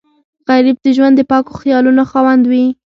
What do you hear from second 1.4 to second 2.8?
خیالونو خاوند وي